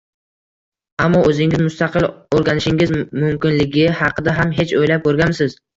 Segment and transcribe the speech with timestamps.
[1.05, 2.09] Ammo o’zingiz mustaqil
[2.39, 5.61] o’rganishingiz mumkinligi haqida ham hech o’ylab ko’rganmisiz